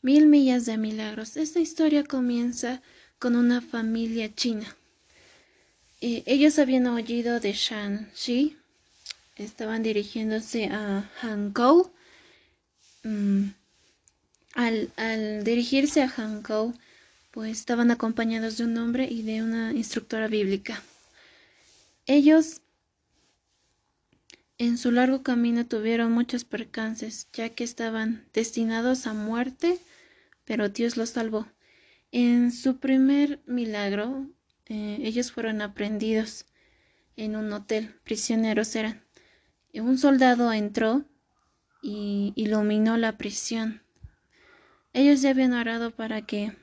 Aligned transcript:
Mil 0.00 0.26
millas 0.26 0.64
de 0.66 0.78
milagros. 0.78 1.36
Esta 1.36 1.58
historia 1.60 2.04
comienza 2.04 2.80
con 3.18 3.34
una 3.34 3.60
familia 3.60 4.32
china. 4.34 4.76
Eh, 6.00 6.22
ellos 6.26 6.58
habían 6.60 6.86
oído 6.86 7.40
de 7.40 7.52
Shanxi, 7.52 8.56
estaban 9.36 9.82
dirigiéndose 9.82 10.66
a 10.66 11.10
Hankou. 11.20 11.90
Mm, 13.02 13.48
al, 14.54 14.92
al, 14.96 15.44
dirigirse 15.44 16.02
a 16.02 16.08
Hankou, 16.16 16.74
pues 17.32 17.58
estaban 17.58 17.90
acompañados 17.90 18.56
de 18.58 18.64
un 18.64 18.76
hombre 18.76 19.08
y 19.10 19.22
de 19.22 19.42
una 19.42 19.72
instructora 19.72 20.28
bíblica. 20.28 20.80
Ellos 22.06 22.60
en 24.58 24.76
su 24.76 24.90
largo 24.90 25.22
camino 25.22 25.66
tuvieron 25.66 26.10
muchos 26.10 26.44
percances, 26.44 27.28
ya 27.32 27.48
que 27.50 27.62
estaban 27.62 28.26
destinados 28.32 29.06
a 29.06 29.14
muerte, 29.14 29.78
pero 30.44 30.68
Dios 30.68 30.96
los 30.96 31.10
salvó. 31.10 31.46
En 32.10 32.50
su 32.50 32.78
primer 32.78 33.40
milagro, 33.46 34.26
eh, 34.66 34.98
ellos 35.02 35.30
fueron 35.30 35.62
aprendidos 35.62 36.46
en 37.16 37.36
un 37.36 37.52
hotel, 37.52 37.94
prisioneros 38.02 38.74
eran. 38.74 39.04
Un 39.74 39.96
soldado 39.96 40.52
entró 40.52 41.04
y 41.80 42.32
iluminó 42.34 42.96
la 42.96 43.16
prisión. 43.16 43.82
Ellos 44.92 45.22
ya 45.22 45.30
habían 45.30 45.52
orado 45.52 45.92
para 45.92 46.22
que 46.22 46.56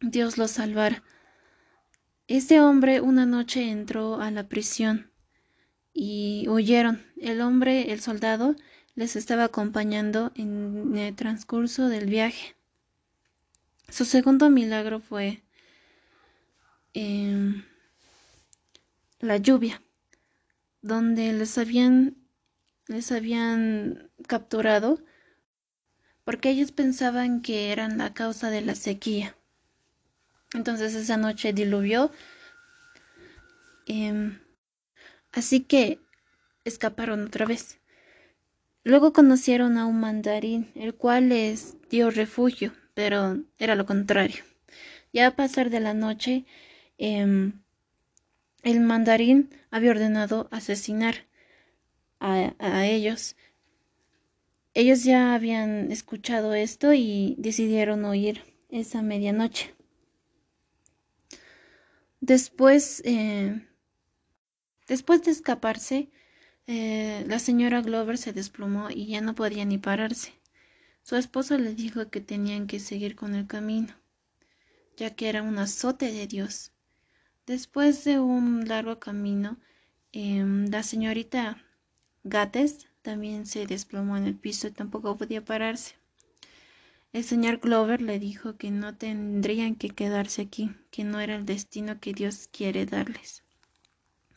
Dios 0.00 0.38
los 0.38 0.52
salvara. 0.52 1.02
Este 2.28 2.60
hombre 2.60 3.00
una 3.02 3.26
noche 3.26 3.70
entró 3.70 4.20
a 4.20 4.30
la 4.30 4.48
prisión 4.48 5.10
y 6.00 6.46
huyeron. 6.48 7.04
El 7.20 7.40
hombre, 7.40 7.90
el 7.90 8.00
soldado, 8.00 8.54
les 8.94 9.16
estaba 9.16 9.42
acompañando 9.42 10.30
en 10.36 10.96
el 10.96 11.16
transcurso 11.16 11.88
del 11.88 12.06
viaje. 12.06 12.54
Su 13.88 14.04
segundo 14.04 14.48
milagro 14.48 15.00
fue 15.00 15.42
eh, 16.94 17.64
la 19.18 19.38
lluvia, 19.38 19.82
donde 20.82 21.32
les 21.32 21.58
habían, 21.58 22.16
les 22.86 23.10
habían 23.10 24.08
capturado 24.28 25.00
porque 26.22 26.50
ellos 26.50 26.70
pensaban 26.70 27.42
que 27.42 27.72
eran 27.72 27.98
la 27.98 28.14
causa 28.14 28.50
de 28.50 28.60
la 28.60 28.76
sequía. 28.76 29.34
Entonces 30.52 30.94
esa 30.94 31.16
noche 31.16 31.52
diluvió. 31.52 32.12
Eh, 33.86 34.38
Así 35.32 35.60
que 35.60 36.00
escaparon 36.64 37.24
otra 37.26 37.46
vez. 37.46 37.80
Luego 38.84 39.12
conocieron 39.12 39.78
a 39.78 39.86
un 39.86 40.00
mandarín, 40.00 40.70
el 40.74 40.94
cual 40.94 41.28
les 41.28 41.76
dio 41.90 42.10
refugio, 42.10 42.72
pero 42.94 43.38
era 43.58 43.74
lo 43.76 43.86
contrario. 43.86 44.42
Ya 45.12 45.28
a 45.28 45.36
pasar 45.36 45.70
de 45.70 45.80
la 45.80 45.94
noche, 45.94 46.44
eh, 46.98 47.52
el 48.62 48.80
mandarín 48.80 49.50
había 49.72 49.90
ordenado 49.90 50.48
asesinar 50.52 51.26
a, 52.20 52.54
a 52.60 52.86
ellos. 52.86 53.36
Ellos 54.72 55.04
ya 55.04 55.34
habían 55.34 55.92
escuchado 55.92 56.54
esto 56.54 56.94
y 56.94 57.34
decidieron 57.38 58.06
huir 58.06 58.44
esa 58.70 59.02
medianoche. 59.02 59.74
Después 62.20 63.02
eh, 63.04 63.60
Después 64.88 65.22
de 65.22 65.30
escaparse, 65.30 66.10
eh, 66.66 67.24
la 67.28 67.38
señora 67.38 67.82
Glover 67.82 68.16
se 68.16 68.32
desplomó 68.32 68.88
y 68.90 69.06
ya 69.06 69.20
no 69.20 69.34
podía 69.34 69.66
ni 69.66 69.76
pararse. 69.76 70.32
Su 71.02 71.16
esposo 71.16 71.58
le 71.58 71.74
dijo 71.74 72.08
que 72.10 72.22
tenían 72.22 72.66
que 72.66 72.80
seguir 72.80 73.14
con 73.14 73.34
el 73.34 73.46
camino, 73.46 73.94
ya 74.96 75.14
que 75.14 75.28
era 75.28 75.42
un 75.42 75.58
azote 75.58 76.10
de 76.10 76.26
Dios. 76.26 76.72
Después 77.46 78.04
de 78.04 78.18
un 78.18 78.66
largo 78.66 78.98
camino, 78.98 79.58
eh, 80.12 80.42
la 80.70 80.82
señorita 80.82 81.62
Gates 82.24 82.88
también 83.02 83.46
se 83.46 83.66
desplomó 83.66 84.16
en 84.16 84.24
el 84.24 84.36
piso 84.36 84.68
y 84.68 84.70
tampoco 84.72 85.16
podía 85.16 85.44
pararse. 85.44 85.96
El 87.12 87.24
señor 87.24 87.58
Glover 87.58 88.00
le 88.02 88.18
dijo 88.18 88.56
que 88.56 88.70
no 88.70 88.96
tendrían 88.96 89.74
que 89.74 89.90
quedarse 89.90 90.42
aquí, 90.42 90.70
que 90.90 91.04
no 91.04 91.20
era 91.20 91.36
el 91.36 91.46
destino 91.46 92.00
que 92.00 92.12
Dios 92.12 92.48
quiere 92.52 92.84
darles. 92.84 93.42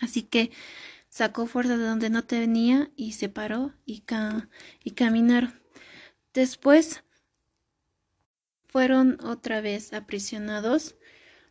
Así 0.00 0.22
que 0.22 0.50
sacó 1.08 1.46
fuerza 1.46 1.76
de 1.76 1.84
donde 1.84 2.10
no 2.10 2.24
tenía 2.24 2.90
y 2.96 3.12
se 3.12 3.28
paró 3.28 3.74
y, 3.84 4.04
y 4.84 4.90
caminaron. 4.92 5.60
Después 6.34 7.02
fueron 8.68 9.18
otra 9.24 9.60
vez 9.60 9.92
aprisionados, 9.92 10.96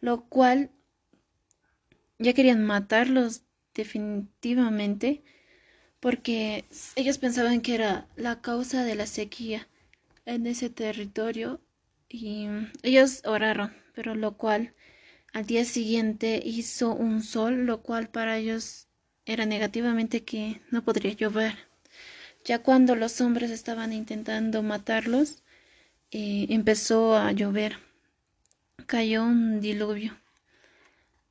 lo 0.00 0.24
cual 0.28 0.70
ya 2.18 2.32
querían 2.32 2.64
matarlos 2.64 3.42
definitivamente 3.74 5.22
porque 6.00 6.64
ellos 6.96 7.18
pensaban 7.18 7.60
que 7.60 7.74
era 7.74 8.08
la 8.16 8.40
causa 8.40 8.82
de 8.84 8.96
la 8.96 9.06
sequía 9.06 9.68
en 10.24 10.46
ese 10.46 10.68
territorio 10.68 11.60
y 12.08 12.48
ellos 12.82 13.22
oraron, 13.24 13.72
pero 13.94 14.14
lo 14.14 14.36
cual 14.36 14.74
al 15.32 15.46
día 15.46 15.64
siguiente 15.64 16.42
hizo 16.44 16.94
un 16.94 17.22
sol, 17.22 17.64
lo 17.66 17.82
cual 17.82 18.08
para 18.08 18.36
ellos 18.36 18.88
era 19.24 19.46
negativamente 19.46 20.24
que 20.24 20.60
no 20.70 20.84
podría 20.84 21.12
llover. 21.12 21.56
Ya 22.44 22.58
cuando 22.58 22.96
los 22.96 23.20
hombres 23.20 23.50
estaban 23.50 23.92
intentando 23.92 24.62
matarlos, 24.62 25.42
eh, 26.10 26.46
empezó 26.50 27.16
a 27.16 27.32
llover. 27.32 27.78
Cayó 28.86 29.24
un 29.24 29.60
diluvio. 29.60 30.18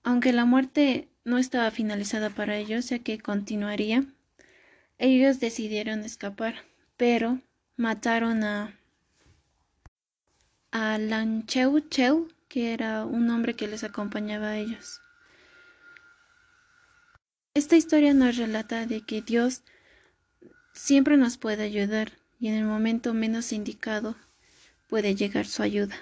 Aunque 0.04 0.34
la 0.34 0.46
muerte 0.46 1.10
no 1.24 1.38
estaba 1.38 1.70
finalizada 1.70 2.30
para 2.30 2.58
ellos, 2.58 2.90
ya 2.90 3.00
que 3.00 3.20
continuaría, 3.20 4.06
ellos 4.98 5.40
decidieron 5.40 6.04
escapar, 6.04 6.64
pero 6.98 7.40
mataron 7.76 8.44
a 8.44 8.78
a 10.72 10.98
Lancheu 10.98 11.82
Cheu 11.90 12.30
que 12.52 12.74
era 12.74 13.06
un 13.06 13.30
hombre 13.30 13.56
que 13.56 13.66
les 13.66 13.86
acompañaba 13.86 14.50
a 14.50 14.58
ellos. 14.58 15.00
Esta 17.54 17.78
historia 17.78 18.14
nos 18.14 18.36
relata 18.36 18.86
de 18.86 19.06
que 19.06 19.22
Dios 19.22 19.64
siempre 20.74 21.16
nos 21.16 21.38
puede 21.38 21.64
ayudar 21.64 22.12
y 22.42 22.50
en 22.50 22.56
el 22.56 22.66
momento 22.66 23.14
menos 23.14 23.54
indicado 23.54 24.18
puede 24.90 25.16
llegar 25.16 25.46
su 25.46 25.64
ayuda. 25.64 25.96